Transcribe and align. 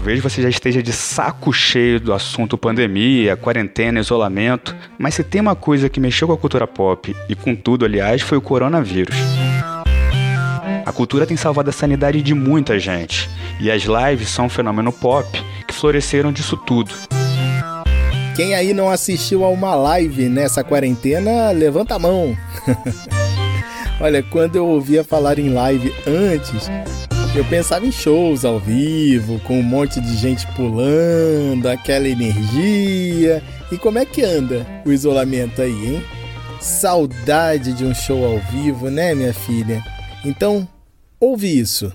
Talvez 0.00 0.22
você 0.22 0.40
já 0.40 0.48
esteja 0.48 0.82
de 0.82 0.94
saco 0.94 1.52
cheio 1.52 2.00
do 2.00 2.14
assunto 2.14 2.56
pandemia, 2.56 3.36
quarentena, 3.36 4.00
isolamento, 4.00 4.74
mas 4.98 5.14
se 5.14 5.22
tem 5.22 5.42
uma 5.42 5.54
coisa 5.54 5.90
que 5.90 6.00
mexeu 6.00 6.26
com 6.26 6.32
a 6.32 6.38
cultura 6.38 6.66
pop, 6.66 7.14
e 7.28 7.34
com 7.34 7.54
tudo, 7.54 7.84
aliás, 7.84 8.22
foi 8.22 8.38
o 8.38 8.40
coronavírus. 8.40 9.14
A 10.86 10.90
cultura 10.90 11.26
tem 11.26 11.36
salvado 11.36 11.68
a 11.68 11.72
sanidade 11.72 12.22
de 12.22 12.32
muita 12.32 12.78
gente, 12.78 13.28
e 13.60 13.70
as 13.70 13.82
lives 13.82 14.30
são 14.30 14.46
um 14.46 14.48
fenômeno 14.48 14.90
pop 14.90 15.28
que 15.68 15.74
floresceram 15.74 16.32
disso 16.32 16.56
tudo. 16.56 16.94
Quem 18.34 18.54
aí 18.54 18.72
não 18.72 18.88
assistiu 18.88 19.44
a 19.44 19.50
uma 19.50 19.74
live 19.74 20.30
nessa 20.30 20.64
quarentena, 20.64 21.50
levanta 21.50 21.96
a 21.96 21.98
mão. 21.98 22.34
Olha, 24.00 24.22
quando 24.22 24.56
eu 24.56 24.66
ouvia 24.66 25.04
falar 25.04 25.38
em 25.38 25.50
live 25.50 25.92
antes, 26.06 26.70
eu 27.34 27.44
pensava 27.44 27.86
em 27.86 27.92
shows 27.92 28.44
ao 28.44 28.58
vivo, 28.58 29.38
com 29.40 29.60
um 29.60 29.62
monte 29.62 30.00
de 30.00 30.16
gente 30.16 30.46
pulando, 30.48 31.68
aquela 31.68 32.08
energia. 32.08 33.42
E 33.70 33.78
como 33.78 33.98
é 33.98 34.04
que 34.04 34.22
anda 34.22 34.66
o 34.84 34.92
isolamento 34.92 35.62
aí, 35.62 35.94
hein? 35.94 36.04
Saudade 36.60 37.72
de 37.72 37.84
um 37.84 37.94
show 37.94 38.24
ao 38.24 38.38
vivo, 38.50 38.90
né, 38.90 39.14
minha 39.14 39.32
filha? 39.32 39.82
Então, 40.24 40.66
ouve 41.20 41.58
isso. 41.58 41.92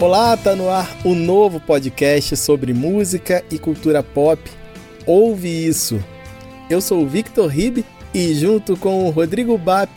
Olá, 0.00 0.34
tá 0.34 0.56
no 0.56 0.70
ar 0.70 0.96
o 1.04 1.14
novo 1.14 1.60
podcast 1.60 2.34
sobre 2.34 2.72
música 2.72 3.44
e 3.50 3.58
cultura 3.58 4.02
pop. 4.02 4.40
Ouve 5.04 5.66
isso. 5.66 6.02
Eu 6.70 6.80
sou 6.80 7.02
o 7.02 7.06
Victor 7.06 7.48
Ribe 7.48 7.84
e 8.14 8.32
junto 8.32 8.78
com 8.78 9.04
o 9.04 9.10
Rodrigo 9.10 9.58
Bap 9.58 9.90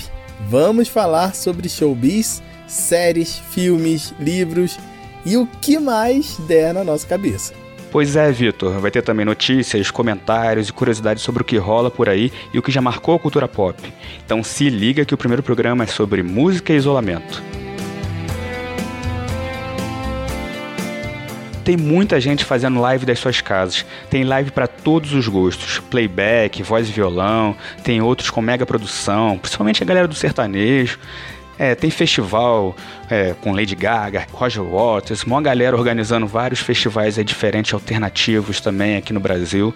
vamos 0.49 0.89
falar 0.89 1.33
sobre 1.33 1.69
showbiz, 1.69 2.43
séries, 2.67 3.39
filmes, 3.51 4.13
livros 4.19 4.77
e 5.25 5.37
o 5.37 5.47
que 5.61 5.79
mais 5.79 6.37
der 6.49 6.73
na 6.73 6.83
nossa 6.83 7.07
cabeça. 7.07 7.53
Pois 7.89 8.17
é, 8.17 8.29
Vitor, 8.29 8.81
vai 8.81 8.91
ter 8.91 9.03
também 9.03 9.25
notícias, 9.25 9.89
comentários 9.89 10.67
e 10.67 10.73
curiosidades 10.73 11.23
sobre 11.23 11.43
o 11.43 11.45
que 11.45 11.55
rola 11.55 11.89
por 11.89 12.09
aí 12.09 12.29
e 12.53 12.59
o 12.59 12.61
que 12.61 12.73
já 12.73 12.81
marcou 12.81 13.15
a 13.15 13.19
cultura 13.19 13.47
pop. 13.47 13.81
Então 14.25 14.43
se 14.43 14.69
liga 14.69 15.05
que 15.05 15.13
o 15.13 15.17
primeiro 15.17 15.41
programa 15.41 15.85
é 15.85 15.87
sobre 15.87 16.21
música 16.21 16.73
e 16.73 16.75
isolamento. 16.75 17.41
Tem 21.63 21.77
muita 21.77 22.19
gente 22.19 22.43
fazendo 22.43 22.81
live 22.81 23.05
das 23.05 23.19
suas 23.19 23.39
casas. 23.39 23.85
Tem 24.09 24.23
live 24.23 24.51
para 24.51 24.67
todos 24.67 25.13
os 25.13 25.27
gostos: 25.27 25.79
playback, 25.89 26.61
voz 26.61 26.89
e 26.89 26.91
violão. 26.91 27.55
Tem 27.83 28.01
outros 28.01 28.29
com 28.29 28.41
mega 28.41 28.65
produção, 28.65 29.37
principalmente 29.37 29.81
a 29.81 29.85
galera 29.85 30.07
do 30.07 30.15
sertanejo. 30.15 30.99
É, 31.57 31.75
tem 31.75 31.91
festival 31.91 32.75
é, 33.09 33.35
com 33.39 33.53
Lady 33.53 33.75
Gaga, 33.75 34.25
Roger 34.31 34.63
Waters, 34.63 35.23
uma 35.23 35.39
galera 35.39 35.77
organizando 35.77 36.25
vários 36.25 36.59
festivais 36.59 37.19
é, 37.19 37.23
diferentes, 37.23 37.73
alternativos 37.73 38.59
também 38.59 38.97
aqui 38.97 39.13
no 39.13 39.19
Brasil. 39.19 39.73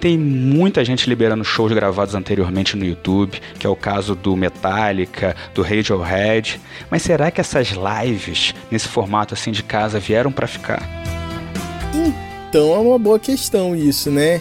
Tem 0.00 0.18
muita 0.18 0.84
gente 0.84 1.08
liberando 1.08 1.44
shows 1.44 1.72
gravados 1.72 2.16
anteriormente 2.16 2.76
no 2.76 2.84
YouTube, 2.84 3.40
que 3.58 3.66
é 3.66 3.70
o 3.70 3.76
caso 3.76 4.16
do 4.16 4.36
Metallica, 4.36 5.36
do 5.54 5.62
Radiohead. 5.62 6.60
Mas 6.90 7.02
será 7.02 7.30
que 7.30 7.40
essas 7.40 7.68
lives, 7.68 8.52
nesse 8.68 8.88
formato 8.88 9.32
assim 9.32 9.52
de 9.52 9.62
casa, 9.62 10.00
vieram 10.00 10.32
para 10.32 10.48
ficar? 10.48 11.19
Então 12.48 12.74
é 12.74 12.78
uma 12.78 12.98
boa 12.98 13.18
questão 13.18 13.76
isso, 13.76 14.10
né? 14.10 14.40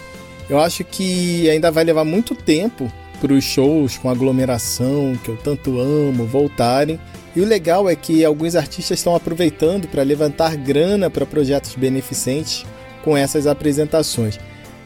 Eu 0.50 0.60
acho 0.60 0.84
que 0.84 1.50
ainda 1.50 1.70
vai 1.70 1.84
levar 1.84 2.04
muito 2.04 2.34
tempo 2.34 2.92
para 3.22 3.34
os 3.34 3.44
shows 3.44 3.98
com 3.98 4.10
aglomeração, 4.10 5.18
que 5.24 5.30
eu 5.30 5.38
tanto 5.38 5.80
amo, 5.80 6.26
voltarem. 6.26 7.00
E 7.36 7.42
o 7.42 7.46
legal 7.46 7.88
é 7.88 7.96
que 7.96 8.26
alguns 8.26 8.56
artistas 8.56 8.98
estão 8.98 9.16
aproveitando 9.16 9.88
para 9.88 10.02
levantar 10.02 10.56
grana 10.56 11.10
para 11.10 11.26
projetos 11.26 11.76
beneficentes 11.76 12.66
com 13.04 13.16
essas 13.16 13.46
apresentações. 13.46 14.40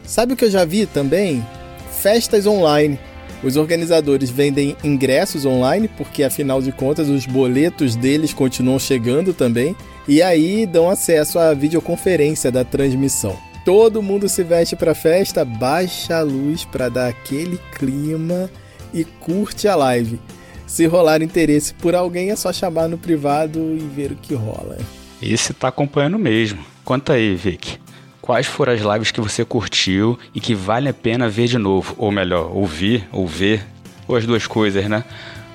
Sabe 0.04 0.34
o 0.34 0.36
que 0.36 0.44
eu 0.44 0.50
já 0.50 0.64
vi 0.64 0.84
também? 0.84 1.44
Festas 1.90 2.46
online. 2.46 2.98
Os 3.44 3.56
organizadores 3.56 4.30
vendem 4.30 4.74
ingressos 4.82 5.44
online, 5.44 5.86
porque 5.86 6.24
afinal 6.24 6.62
de 6.62 6.72
contas 6.72 7.10
os 7.10 7.26
boletos 7.26 7.94
deles 7.94 8.32
continuam 8.32 8.78
chegando 8.78 9.34
também 9.34 9.76
e 10.08 10.22
aí 10.22 10.64
dão 10.64 10.88
acesso 10.88 11.38
à 11.38 11.52
videoconferência 11.52 12.50
da 12.50 12.64
transmissão. 12.64 13.36
Todo 13.62 14.02
mundo 14.02 14.30
se 14.30 14.42
veste 14.42 14.74
para 14.74 14.94
festa, 14.94 15.44
baixa 15.44 16.16
a 16.16 16.22
luz 16.22 16.64
para 16.64 16.88
dar 16.88 17.08
aquele 17.08 17.58
clima 17.76 18.50
e 18.94 19.04
curte 19.04 19.68
a 19.68 19.76
live. 19.76 20.18
Se 20.66 20.86
rolar 20.86 21.20
interesse 21.20 21.74
por 21.74 21.94
alguém, 21.94 22.30
é 22.30 22.36
só 22.36 22.50
chamar 22.50 22.88
no 22.88 22.96
privado 22.96 23.58
e 23.58 23.78
ver 23.78 24.12
o 24.12 24.16
que 24.16 24.34
rola. 24.34 24.78
Esse 25.20 25.52
tá 25.52 25.68
acompanhando 25.68 26.18
mesmo. 26.18 26.64
Conta 26.82 27.14
aí, 27.14 27.34
Vic. 27.34 27.83
Quais 28.24 28.46
foram 28.46 28.72
as 28.72 28.80
lives 28.80 29.10
que 29.10 29.20
você 29.20 29.44
curtiu 29.44 30.18
e 30.34 30.40
que 30.40 30.54
vale 30.54 30.88
a 30.88 30.94
pena 30.94 31.28
ver 31.28 31.46
de 31.46 31.58
novo? 31.58 31.94
Ou 31.98 32.10
melhor, 32.10 32.50
ouvir 32.56 33.06
ou 33.12 33.26
ver? 33.26 33.62
Ou 34.08 34.16
as 34.16 34.24
duas 34.24 34.46
coisas, 34.46 34.88
né? 34.88 35.04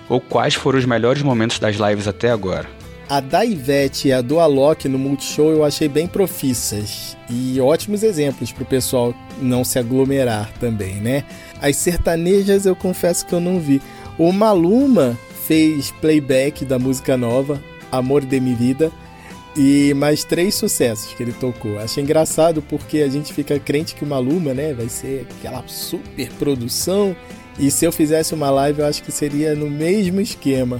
Ou 0.07 0.21
quais 0.21 0.53
foram 0.53 0.77
os 0.77 0.85
melhores 0.85 1.23
momentos 1.23 1.57
das 1.57 1.77
lives 1.77 2.07
até 2.07 2.29
agora? 2.29 2.69
A 3.09 3.19
da 3.21 3.43
Ivete 3.43 4.09
e 4.09 4.13
a 4.13 4.21
do 4.21 4.39
Alok 4.39 4.87
no 4.87 4.99
Multishow 4.99 5.49
eu 5.49 5.65
achei 5.65 5.89
bem 5.89 6.05
profissas 6.05 7.17
e 7.27 7.59
ótimos 7.59 8.03
exemplos 8.03 8.51
para 8.51 8.61
o 8.61 8.67
pessoal 8.67 9.15
não 9.41 9.63
se 9.63 9.79
aglomerar 9.79 10.51
também, 10.59 10.97
né? 10.97 11.23
As 11.59 11.75
sertanejas 11.75 12.67
eu 12.67 12.75
confesso 12.75 13.25
que 13.25 13.33
eu 13.33 13.39
não 13.39 13.59
vi. 13.59 13.81
O 14.15 14.31
Maluma 14.31 15.17
fez 15.47 15.89
playback 15.89 16.63
da 16.65 16.77
música 16.77 17.17
nova, 17.17 17.59
Amor 17.91 18.23
de 18.23 18.39
Mi 18.39 18.53
Vida, 18.53 18.91
e 19.55 19.93
mais 19.93 20.23
três 20.23 20.55
sucessos 20.55 21.13
que 21.13 21.23
ele 21.23 21.33
tocou. 21.33 21.79
Achei 21.79 22.03
engraçado 22.03 22.61
porque 22.61 22.99
a 22.99 23.09
gente 23.09 23.33
fica 23.33 23.59
crente 23.59 23.95
que 23.95 24.03
o 24.03 24.07
Maluma, 24.07 24.53
né, 24.53 24.73
vai 24.73 24.89
ser 24.89 25.27
aquela 25.39 25.63
super 25.67 26.29
produção. 26.33 27.15
E 27.57 27.69
se 27.69 27.85
eu 27.85 27.91
fizesse 27.91 28.33
uma 28.33 28.49
live, 28.49 28.79
eu 28.79 28.85
acho 28.85 29.03
que 29.03 29.11
seria 29.11 29.55
no 29.55 29.69
mesmo 29.69 30.21
esquema. 30.21 30.79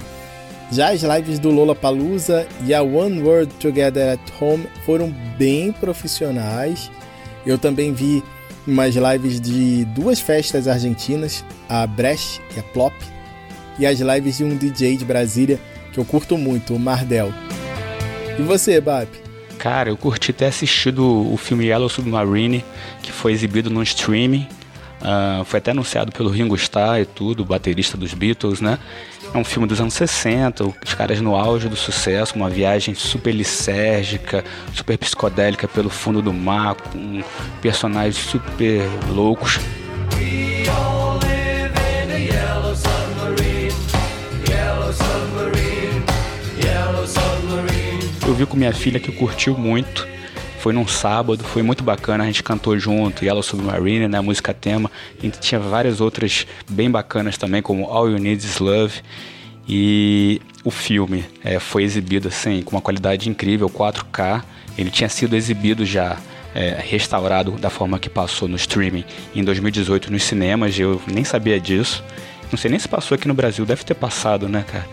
Já 0.71 0.91
as 0.91 1.01
lives 1.01 1.39
do 1.39 1.49
Lola 1.49 1.73
Palusa 1.73 2.47
e 2.65 2.73
a 2.73 2.81
One 2.83 3.21
World 3.23 3.51
Together 3.55 4.13
at 4.13 4.41
Home 4.41 4.67
foram 4.85 5.13
bem 5.37 5.71
profissionais. 5.71 6.91
Eu 7.45 7.57
também 7.57 7.91
vi 7.91 8.23
umas 8.67 8.95
lives 8.95 9.41
de 9.41 9.83
duas 9.85 10.19
festas 10.19 10.67
argentinas, 10.67 11.43
a 11.67 11.87
Brecht 11.87 12.39
e 12.55 12.59
a 12.59 12.63
Plop, 12.63 12.93
e 13.79 13.85
as 13.85 13.99
lives 13.99 14.37
de 14.37 14.43
um 14.43 14.55
DJ 14.55 14.95
de 14.95 15.05
Brasília 15.05 15.59
que 15.91 15.97
eu 15.97 16.05
curto 16.05 16.37
muito, 16.37 16.75
o 16.75 16.79
Mardel. 16.79 17.33
E 18.39 18.41
você, 18.41 18.79
Bap? 18.79 19.09
Cara, 19.57 19.89
eu 19.89 19.97
curti 19.97 20.31
ter 20.31 20.45
assistido 20.45 21.05
o 21.05 21.35
filme 21.35 21.65
Yellow 21.65 21.89
Submarine, 21.89 22.63
que 23.03 23.11
foi 23.11 23.33
exibido 23.33 23.69
no 23.69 23.83
streaming. 23.83 24.47
Uh, 25.01 25.43
foi 25.43 25.57
até 25.57 25.71
anunciado 25.71 26.09
pelo 26.13 26.29
Ringo 26.29 26.55
Starr 26.55 27.01
e 27.01 27.05
tudo, 27.05 27.41
o 27.41 27.45
baterista 27.45 27.97
dos 27.97 28.13
Beatles, 28.13 28.61
né? 28.61 28.79
É 29.33 29.37
um 29.37 29.43
filme 29.43 29.67
dos 29.67 29.81
anos 29.81 29.93
60, 29.93 30.63
os 30.63 30.93
caras 30.93 31.19
no 31.19 31.35
auge 31.35 31.67
do 31.67 31.75
sucesso, 31.75 32.35
uma 32.35 32.49
viagem 32.49 32.95
super 32.95 33.33
lisérgica, 33.33 34.43
super 34.73 34.97
psicodélica 34.97 35.67
pelo 35.67 35.89
fundo 35.89 36.21
do 36.21 36.31
mar, 36.31 36.75
com 36.75 37.21
personagens 37.61 38.15
super 38.15 38.81
loucos. 39.09 39.59
Vi 48.39 48.45
com 48.45 48.55
minha 48.55 48.71
filha 48.71 49.01
que 49.01 49.11
curtiu 49.11 49.57
muito. 49.57 50.07
Foi 50.59 50.71
num 50.71 50.87
sábado, 50.87 51.43
foi 51.43 51.61
muito 51.61 51.83
bacana, 51.83 52.23
a 52.23 52.27
gente 52.27 52.41
cantou 52.41 52.77
junto, 52.79 53.25
Yellow 53.25 53.43
Submarine, 53.43 54.07
né, 54.07 54.17
a 54.17 54.21
música 54.21 54.53
tema. 54.53 54.89
E 55.21 55.29
tinha 55.29 55.59
várias 55.59 55.99
outras 55.99 56.47
bem 56.69 56.89
bacanas 56.89 57.37
também, 57.37 57.61
como 57.61 57.85
All 57.85 58.09
You 58.09 58.17
Need 58.17 58.45
Is 58.45 58.59
Love. 58.59 59.01
E 59.67 60.41
o 60.63 60.71
filme 60.71 61.25
é, 61.43 61.59
foi 61.59 61.83
exibido 61.83 62.29
assim, 62.29 62.61
com 62.61 62.77
uma 62.77 62.81
qualidade 62.81 63.29
incrível, 63.29 63.69
4K. 63.69 64.41
Ele 64.77 64.89
tinha 64.89 65.09
sido 65.09 65.35
exibido 65.35 65.85
já 65.85 66.17
é, 66.55 66.77
restaurado 66.81 67.51
da 67.51 67.69
forma 67.69 67.99
que 67.99 68.09
passou 68.09 68.47
no 68.47 68.55
streaming 68.55 69.03
em 69.35 69.43
2018 69.43 70.09
nos 70.11 70.23
cinemas, 70.23 70.79
eu 70.79 71.01
nem 71.07 71.25
sabia 71.25 71.59
disso. 71.59 72.01
Não 72.49 72.57
sei 72.57 72.71
nem 72.71 72.79
se 72.79 72.87
passou 72.87 73.15
aqui 73.15 73.27
no 73.27 73.33
Brasil, 73.33 73.65
deve 73.65 73.83
ter 73.83 73.95
passado, 73.95 74.47
né, 74.47 74.63
cara? 74.65 74.87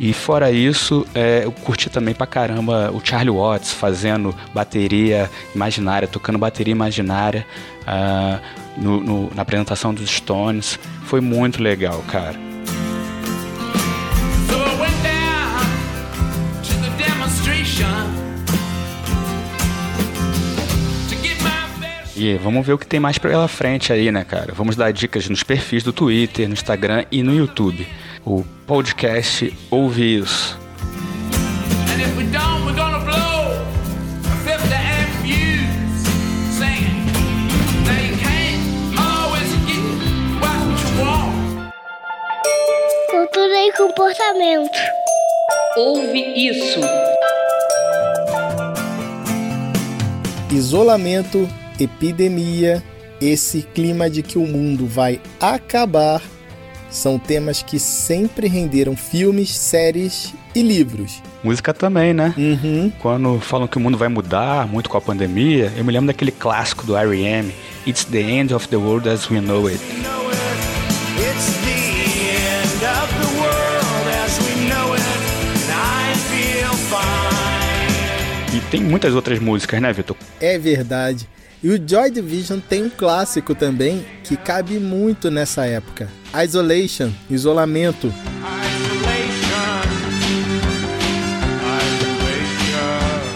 E 0.00 0.12
fora 0.12 0.50
isso, 0.52 1.04
é, 1.12 1.42
eu 1.44 1.50
curti 1.50 1.90
também 1.90 2.14
pra 2.14 2.26
caramba 2.26 2.90
o 2.92 3.04
Charlie 3.04 3.36
Watts 3.36 3.72
fazendo 3.72 4.34
bateria 4.54 5.28
imaginária, 5.52 6.06
tocando 6.06 6.38
bateria 6.38 6.70
imaginária 6.70 7.44
uh, 7.82 8.40
no, 8.80 9.00
no, 9.00 9.34
na 9.34 9.42
apresentação 9.42 9.92
dos 9.92 10.08
Stones. 10.08 10.78
Foi 11.04 11.20
muito 11.20 11.60
legal, 11.60 12.02
cara. 12.06 12.36
E 22.20 22.34
vamos 22.34 22.66
ver 22.66 22.72
o 22.72 22.78
que 22.78 22.86
tem 22.86 22.98
mais 22.98 23.16
pela 23.16 23.46
frente 23.46 23.92
aí, 23.92 24.10
né, 24.10 24.24
cara? 24.24 24.52
Vamos 24.52 24.74
dar 24.74 24.92
dicas 24.92 25.28
nos 25.28 25.44
perfis 25.44 25.84
do 25.84 25.92
Twitter, 25.92 26.48
no 26.48 26.52
Instagram 26.52 27.04
e 27.12 27.22
no 27.22 27.32
YouTube. 27.32 27.86
O 28.30 28.44
podcast 28.66 29.56
Ouve 29.70 30.18
Isso. 30.18 30.58
Cultura 43.10 43.66
e 43.66 43.72
comportamento. 43.72 44.78
Ouve 45.78 46.20
isso. 46.36 46.80
Isolamento, 50.52 51.48
epidemia, 51.80 52.84
esse 53.22 53.62
clima 53.62 54.10
de 54.10 54.22
que 54.22 54.36
o 54.36 54.46
mundo 54.46 54.86
vai 54.86 55.18
acabar 55.40 56.20
são 56.90 57.18
temas 57.18 57.62
que 57.62 57.78
sempre 57.78 58.48
renderam 58.48 58.96
filmes, 58.96 59.56
séries 59.56 60.34
e 60.54 60.62
livros. 60.62 61.22
Música 61.42 61.72
também, 61.74 62.12
né? 62.12 62.34
Uhum. 62.36 62.92
Quando 62.98 63.38
falam 63.40 63.68
que 63.68 63.76
o 63.76 63.80
mundo 63.80 63.98
vai 63.98 64.08
mudar 64.08 64.66
muito 64.66 64.88
com 64.88 64.96
a 64.96 65.00
pandemia, 65.00 65.72
eu 65.76 65.84
me 65.84 65.92
lembro 65.92 66.08
daquele 66.08 66.32
clássico 66.32 66.84
do 66.86 66.96
R.E.M. 66.96 67.52
It's 67.86 68.04
the 68.04 68.20
end 68.20 68.52
of 68.54 68.68
the 68.68 68.76
world 68.76 69.08
as 69.08 69.30
we 69.30 69.40
know 69.40 69.66
it. 69.66 69.80
E 78.54 78.60
tem 78.70 78.80
muitas 78.80 79.14
outras 79.14 79.38
músicas, 79.38 79.80
né, 79.80 79.92
Vitor? 79.92 80.16
É 80.40 80.58
verdade. 80.58 81.28
E 81.60 81.70
o 81.70 81.88
Joy 81.88 82.10
Division 82.10 82.60
tem 82.60 82.84
um 82.84 82.90
clássico 82.90 83.52
também 83.52 84.06
que 84.22 84.36
cabe 84.36 84.78
muito 84.78 85.28
nessa 85.28 85.66
época: 85.66 86.08
Isolation, 86.44 87.10
isolamento. 87.28 88.14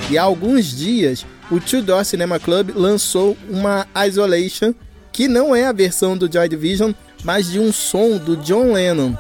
E 0.09 0.17
há 0.17 0.23
alguns 0.23 0.77
dias, 0.77 1.27
o 1.51 1.59
Two 1.59 1.83
Door 1.83 2.05
Cinema 2.05 2.39
Club 2.39 2.71
lançou 2.77 3.37
uma 3.49 3.89
Isolation 4.07 4.73
que 5.11 5.27
não 5.27 5.55
é 5.55 5.67
a 5.67 5.73
versão 5.73 6.17
do 6.17 6.31
Joy 6.31 6.49
Division, 6.49 6.93
mas 7.25 7.51
de 7.51 7.59
um 7.59 7.73
som 7.73 8.19
do 8.19 8.37
John 8.37 8.73
Lennon. 8.73 9.17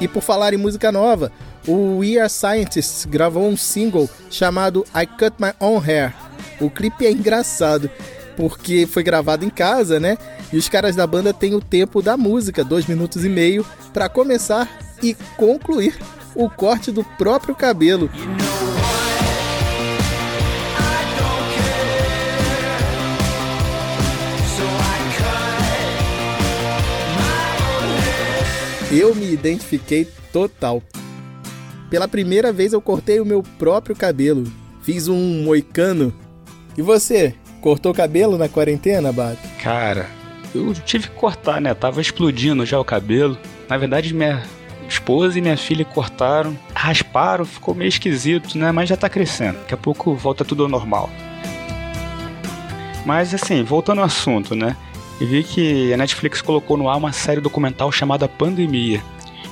E 0.00 0.08
por 0.08 0.22
falar 0.22 0.52
em 0.54 0.56
música 0.56 0.90
nova, 0.90 1.30
o 1.66 1.98
We 1.98 2.18
Are 2.18 2.30
Scientists 2.30 3.04
gravou 3.04 3.48
um 3.48 3.56
single 3.56 4.08
chamado 4.30 4.84
I 4.94 5.06
Cut 5.06 5.36
My 5.38 5.52
Own 5.60 5.78
Hair. 5.78 6.14
O 6.60 6.70
clipe 6.70 7.06
é 7.06 7.10
engraçado 7.10 7.90
porque 8.36 8.86
foi 8.86 9.02
gravado 9.02 9.44
em 9.44 9.50
casa, 9.50 9.98
né? 9.98 10.18
E 10.52 10.56
os 10.56 10.68
caras 10.68 10.94
da 10.94 11.06
banda 11.06 11.32
têm 11.32 11.54
o 11.54 11.60
tempo 11.60 12.02
da 12.02 12.16
música, 12.16 12.64
dois 12.64 12.86
minutos 12.86 13.24
e 13.24 13.28
meio, 13.28 13.64
para 13.92 14.08
começar 14.08 14.68
e 15.02 15.14
concluir 15.36 15.98
o 16.34 16.50
corte 16.50 16.90
do 16.90 17.04
próprio 17.04 17.54
cabelo. 17.54 18.10
Eu 28.90 29.12
me 29.12 29.32
identifiquei 29.32 30.08
total. 30.32 30.80
Pela 31.90 32.08
primeira 32.08 32.52
vez 32.52 32.72
eu 32.72 32.80
cortei 32.80 33.20
o 33.20 33.24
meu 33.24 33.42
próprio 33.42 33.94
cabelo. 33.94 34.44
Fiz 34.82 35.08
um 35.08 35.42
moicano. 35.42 36.12
E 36.76 36.82
você? 36.82 37.34
Cortou 37.60 37.92
o 37.92 37.94
cabelo 37.94 38.36
na 38.36 38.48
quarentena, 38.48 39.12
Bato? 39.12 39.38
Cara, 39.62 40.06
eu 40.54 40.74
tive 40.74 41.08
que 41.08 41.14
cortar, 41.14 41.60
né? 41.60 41.72
Tava 41.72 42.00
explodindo 42.00 42.66
já 42.66 42.78
o 42.78 42.84
cabelo. 42.84 43.38
Na 43.68 43.76
verdade, 43.76 44.12
minha 44.12 44.42
esposa 44.88 45.38
e 45.38 45.42
minha 45.42 45.56
filha 45.56 45.84
cortaram, 45.84 46.56
rasparam, 46.74 47.44
ficou 47.44 47.74
meio 47.74 47.88
esquisito, 47.88 48.58
né? 48.58 48.70
Mas 48.72 48.88
já 48.88 48.96
tá 48.96 49.08
crescendo. 49.08 49.58
Daqui 49.60 49.74
a 49.74 49.78
pouco 49.78 50.14
volta 50.14 50.44
tudo 50.44 50.64
ao 50.64 50.68
normal. 50.68 51.08
Mas 53.06 53.32
assim, 53.32 53.62
voltando 53.62 54.00
ao 54.00 54.06
assunto, 54.06 54.54
né? 54.54 54.76
e 55.20 55.24
vi 55.24 55.42
que 55.42 55.92
a 55.92 55.96
Netflix 55.96 56.42
colocou 56.42 56.76
no 56.76 56.88
ar 56.88 56.96
uma 56.96 57.12
série 57.12 57.40
documental 57.40 57.90
chamada 57.92 58.28
Pandemia. 58.28 59.02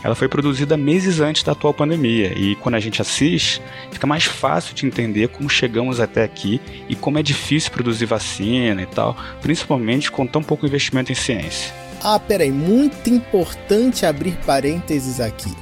Ela 0.02 0.14
foi 0.14 0.28
produzida 0.28 0.76
meses 0.76 1.20
antes 1.20 1.42
da 1.42 1.52
atual 1.52 1.72
pandemia 1.72 2.32
e 2.36 2.56
quando 2.56 2.74
a 2.74 2.80
gente 2.80 3.00
assiste, 3.00 3.62
fica 3.90 4.06
mais 4.06 4.24
fácil 4.24 4.74
de 4.74 4.84
entender 4.84 5.28
como 5.28 5.48
chegamos 5.48 6.00
até 6.00 6.24
aqui 6.24 6.60
e 6.88 6.96
como 6.96 7.18
é 7.18 7.22
difícil 7.22 7.70
produzir 7.70 8.06
vacina 8.06 8.82
e 8.82 8.86
tal, 8.86 9.16
principalmente 9.40 10.10
com 10.10 10.26
tão 10.26 10.42
pouco 10.42 10.66
investimento 10.66 11.12
em 11.12 11.14
ciência. 11.14 11.72
Ah, 12.02 12.18
peraí, 12.18 12.50
muito 12.50 13.08
importante 13.08 14.04
abrir 14.04 14.36
parênteses 14.44 15.20
aqui. 15.20 15.54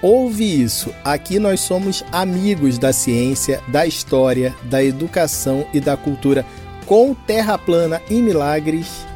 Ouve 0.00 0.62
isso, 0.62 0.92
aqui 1.04 1.38
nós 1.38 1.60
somos 1.60 2.02
amigos 2.10 2.78
da 2.78 2.92
ciência, 2.92 3.62
da 3.68 3.86
história, 3.86 4.54
da 4.64 4.82
educação 4.82 5.66
e 5.72 5.78
da 5.78 5.96
cultura. 5.96 6.44
Com 6.86 7.14
Terra 7.14 7.56
Plana 7.56 8.02
e 8.10 8.14
Milagres, 8.14 9.06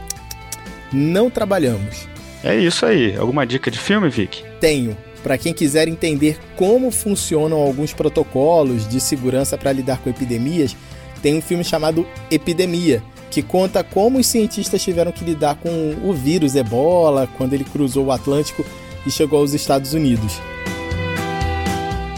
não 0.93 1.29
trabalhamos. 1.29 2.16
É 2.43 2.56
isso 2.56 2.87
aí. 2.87 3.17
Alguma 3.17 3.47
dica 3.47 3.71
de 3.71 3.79
filme, 3.79 4.09
Vic? 4.09 4.44
Tenho. 4.61 4.97
Para 5.23 5.37
quem 5.37 5.53
quiser 5.53 5.88
entender 5.88 6.38
como 6.55 6.91
funcionam 6.91 7.59
alguns 7.59 7.93
protocolos 7.93 8.88
de 8.88 9.00
segurança 9.00 9.59
para 9.59 9.73
lidar 9.73 9.99
com 9.99 10.09
epidemias, 10.09 10.77
tem 11.21 11.35
um 11.35 11.43
filme 11.43 11.65
chamado 11.65 12.06
Epidemia, 12.31 13.03
que 13.31 13.43
conta 13.43 13.83
como 13.83 14.19
os 14.19 14.27
cientistas 14.27 14.83
tiveram 14.83 15.11
que 15.11 15.25
lidar 15.25 15.56
com 15.56 15.97
o 16.05 16.12
vírus 16.12 16.55
ebola 16.55 17.29
quando 17.37 17.55
ele 17.55 17.65
cruzou 17.65 18.06
o 18.06 18.12
Atlântico 18.12 18.65
e 19.05 19.11
chegou 19.11 19.41
aos 19.41 19.53
Estados 19.53 19.94
Unidos. 19.94 20.41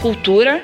Cultura 0.01 0.61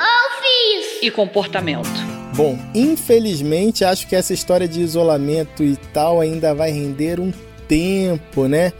e 1.01 1.11
comportamento. 1.11 1.89
Bom, 2.35 2.57
infelizmente 2.73 3.85
acho 3.85 4.07
que 4.07 4.15
essa 4.15 4.33
história 4.33 4.67
de 4.67 4.81
isolamento 4.81 5.63
e 5.63 5.75
tal 5.93 6.19
ainda 6.19 6.53
vai 6.53 6.71
render 6.71 7.19
um 7.19 7.31
tempo, 7.67 8.47
né? 8.47 8.73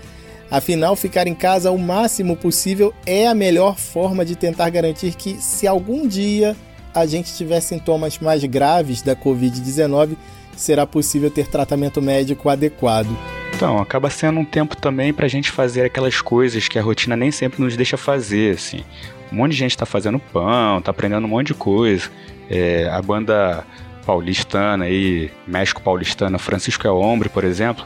Afinal, 0.50 0.96
ficar 0.96 1.28
em 1.28 1.34
casa 1.34 1.72
o 1.72 1.78
máximo 1.78 2.36
possível 2.36 2.94
é 3.06 3.28
a 3.28 3.34
melhor 3.34 3.78
forma 3.78 4.24
de 4.24 4.36
tentar 4.36 4.70
garantir 4.70 5.16
que, 5.16 5.42
se 5.42 5.68
algum 5.68 6.08
dia 6.08 6.56
a 6.94 7.06
gente 7.06 7.36
tiver 7.36 7.60
sintomas 7.60 8.20
mais 8.20 8.44
graves 8.46 9.02
da 9.02 9.16
Covid-19, 9.16 10.16
será 10.56 10.86
possível 10.86 11.30
ter 11.30 11.48
tratamento 11.48 12.02
médico 12.02 12.48
adequado. 12.48 13.10
Então, 13.54 13.80
acaba 13.80 14.10
sendo 14.10 14.40
um 14.40 14.46
tempo 14.46 14.76
também 14.76 15.14
para 15.14 15.26
a 15.26 15.30
gente 15.30 15.52
fazer 15.52 15.86
aquelas 15.86 16.22
coisas 16.22 16.68
que 16.68 16.78
a 16.78 16.82
rotina 16.82 17.16
nem 17.16 17.32
sempre 17.32 17.62
nos 17.62 17.76
deixa 17.76 17.98
fazer, 17.98 18.56
assim. 18.56 18.84
Um 19.32 19.38
monte 19.38 19.52
de 19.52 19.58
gente 19.58 19.72
está 19.72 19.86
fazendo 19.86 20.20
pão, 20.20 20.80
está 20.80 20.92
aprendendo 20.92 21.26
um 21.26 21.30
monte 21.30 21.48
de 21.48 21.54
coisa. 21.54 22.10
É, 22.50 22.88
a 22.90 23.02
banda 23.02 23.66
paulistana 24.06 24.86
aí, 24.86 25.32
México 25.48 25.82
paulistana, 25.82 26.38
Francisco 26.38 26.86
é 26.86 26.92
Hombre, 26.92 27.28
por 27.28 27.44
exemplo, 27.44 27.86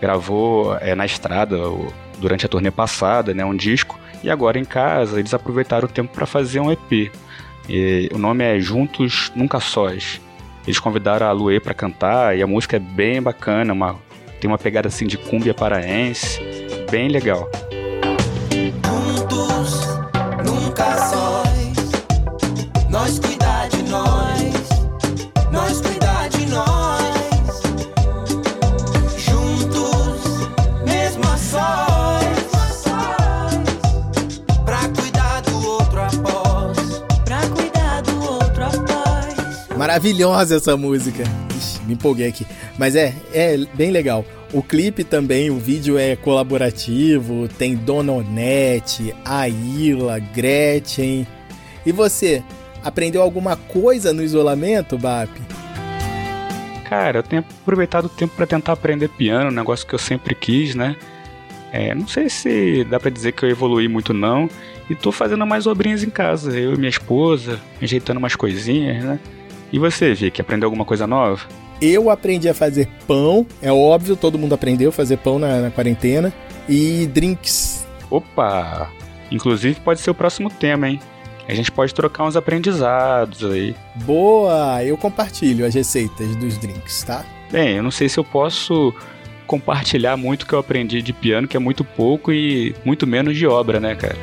gravou 0.00 0.76
é, 0.78 0.94
na 0.94 1.06
estrada 1.06 1.56
durante 2.18 2.46
a 2.46 2.48
turnê 2.48 2.70
passada, 2.70 3.34
né, 3.34 3.44
um 3.44 3.54
disco, 3.54 3.98
e 4.22 4.30
agora 4.30 4.58
em 4.58 4.64
casa 4.64 5.18
eles 5.18 5.34
aproveitaram 5.34 5.86
o 5.86 5.90
tempo 5.90 6.14
para 6.14 6.26
fazer 6.26 6.60
um 6.60 6.70
EP. 6.70 7.12
E, 7.68 8.08
o 8.12 8.18
nome 8.18 8.44
é 8.44 8.58
Juntos 8.58 9.32
Nunca 9.34 9.60
Sós. 9.60 10.20
Eles 10.66 10.78
convidaram 10.78 11.26
a 11.26 11.32
Luê 11.32 11.60
para 11.60 11.74
cantar 11.74 12.36
e 12.36 12.42
a 12.42 12.46
música 12.46 12.76
é 12.76 12.80
bem 12.80 13.22
bacana, 13.22 13.72
uma, 13.72 13.96
tem 14.40 14.50
uma 14.50 14.58
pegada 14.58 14.88
assim 14.88 15.06
de 15.06 15.16
cúmbia 15.16 15.54
paraense, 15.54 16.40
bem 16.90 17.08
legal. 17.08 17.48
Maravilhosa 39.96 40.56
essa 40.56 40.76
música. 40.76 41.22
Ixi, 41.56 41.80
me 41.86 41.94
empolguei 41.94 42.28
aqui. 42.28 42.46
Mas 42.76 42.94
é, 42.94 43.14
é 43.32 43.56
bem 43.72 43.90
legal. 43.90 44.26
O 44.52 44.62
clipe 44.62 45.02
também, 45.02 45.48
o 45.48 45.56
vídeo 45.56 45.96
é 45.96 46.14
colaborativo, 46.14 47.48
tem 47.48 47.74
Dona 47.74 48.12
Onete, 48.12 49.16
Aila, 49.24 50.18
Gretchen. 50.18 51.26
E 51.86 51.92
você, 51.92 52.42
aprendeu 52.84 53.22
alguma 53.22 53.56
coisa 53.56 54.12
no 54.12 54.22
isolamento, 54.22 54.98
Bap? 54.98 55.30
Cara, 56.84 57.20
eu 57.20 57.22
tenho 57.22 57.42
aproveitado 57.62 58.04
o 58.04 58.10
tempo 58.10 58.36
para 58.36 58.46
tentar 58.46 58.74
aprender 58.74 59.08
piano, 59.08 59.48
um 59.48 59.54
negócio 59.54 59.86
que 59.86 59.94
eu 59.94 59.98
sempre 59.98 60.34
quis, 60.34 60.74
né? 60.74 60.94
É, 61.72 61.94
não 61.94 62.06
sei 62.06 62.28
se 62.28 62.84
dá 62.84 63.00
para 63.00 63.10
dizer 63.10 63.32
que 63.32 63.46
eu 63.46 63.48
evolui 63.48 63.88
muito 63.88 64.12
não. 64.12 64.46
E 64.90 64.94
tô 64.94 65.10
fazendo 65.10 65.46
mais 65.46 65.66
obrinhas 65.66 66.02
em 66.02 66.10
casa, 66.10 66.54
eu 66.54 66.74
e 66.74 66.76
minha 66.76 66.90
esposa, 66.90 67.58
ajeitando 67.80 68.18
umas 68.18 68.36
coisinhas, 68.36 69.02
né? 69.02 69.18
E 69.72 69.78
você, 69.78 70.14
Vicky, 70.14 70.40
aprendeu 70.40 70.66
alguma 70.66 70.84
coisa 70.84 71.06
nova? 71.06 71.46
Eu 71.80 72.10
aprendi 72.10 72.48
a 72.48 72.54
fazer 72.54 72.88
pão, 73.06 73.46
é 73.60 73.70
óbvio, 73.70 74.16
todo 74.16 74.38
mundo 74.38 74.54
aprendeu 74.54 74.88
a 74.88 74.92
fazer 74.92 75.18
pão 75.18 75.38
na, 75.38 75.60
na 75.60 75.70
quarentena. 75.70 76.32
E 76.68 77.06
drinks. 77.06 77.86
Opa! 78.10 78.90
Inclusive 79.30 79.80
pode 79.80 80.00
ser 80.00 80.10
o 80.10 80.14
próximo 80.14 80.50
tema, 80.50 80.88
hein? 80.88 81.00
A 81.48 81.54
gente 81.54 81.70
pode 81.70 81.94
trocar 81.94 82.24
uns 82.24 82.36
aprendizados 82.36 83.44
aí. 83.48 83.74
Boa! 83.96 84.82
Eu 84.82 84.96
compartilho 84.96 85.64
as 85.64 85.74
receitas 85.74 86.34
dos 86.36 86.58
drinks, 86.58 87.04
tá? 87.04 87.24
Bem, 87.50 87.76
eu 87.76 87.82
não 87.82 87.90
sei 87.90 88.08
se 88.08 88.18
eu 88.18 88.24
posso 88.24 88.92
compartilhar 89.46 90.16
muito 90.16 90.42
o 90.42 90.46
que 90.46 90.52
eu 90.52 90.58
aprendi 90.58 91.00
de 91.00 91.12
piano, 91.12 91.46
que 91.46 91.56
é 91.56 91.60
muito 91.60 91.84
pouco 91.84 92.32
e 92.32 92.74
muito 92.84 93.06
menos 93.06 93.36
de 93.36 93.46
obra, 93.46 93.78
né, 93.78 93.94
cara? 93.94 94.16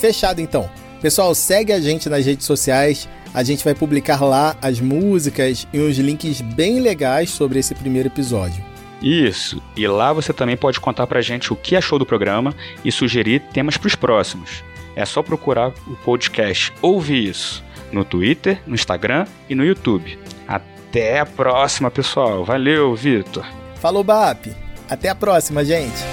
Fechado 0.00 0.40
então. 0.40 0.68
Pessoal, 1.00 1.32
segue 1.34 1.72
a 1.72 1.80
gente 1.80 2.08
nas 2.08 2.26
redes 2.26 2.44
sociais. 2.44 3.08
A 3.34 3.42
gente 3.42 3.64
vai 3.64 3.74
publicar 3.74 4.22
lá 4.22 4.56
as 4.60 4.80
músicas 4.80 5.66
e 5.72 5.80
uns 5.80 5.96
links 5.96 6.40
bem 6.40 6.80
legais 6.80 7.30
sobre 7.30 7.58
esse 7.58 7.74
primeiro 7.74 8.08
episódio. 8.08 8.62
Isso, 9.00 9.60
e 9.76 9.86
lá 9.86 10.12
você 10.12 10.32
também 10.32 10.56
pode 10.56 10.78
contar 10.78 11.06
pra 11.06 11.20
gente 11.20 11.52
o 11.52 11.56
que 11.56 11.74
achou 11.74 11.98
do 11.98 12.06
programa 12.06 12.54
e 12.84 12.92
sugerir 12.92 13.40
temas 13.52 13.76
para 13.76 13.88
os 13.88 13.96
próximos. 13.96 14.62
É 14.94 15.04
só 15.04 15.22
procurar 15.22 15.72
o 15.86 15.96
podcast 16.04 16.72
Ouve 16.80 17.28
Isso 17.28 17.64
no 17.92 18.04
Twitter, 18.04 18.60
no 18.66 18.74
Instagram 18.74 19.26
e 19.48 19.54
no 19.54 19.64
YouTube. 19.64 20.18
Até 20.48 21.20
a 21.20 21.26
próxima, 21.26 21.90
pessoal. 21.90 22.44
Valeu, 22.44 22.94
Vitor. 22.94 23.46
Falou, 23.76 24.02
BAP. 24.02 24.46
Até 24.88 25.08
a 25.08 25.14
próxima, 25.14 25.64
gente. 25.64 26.11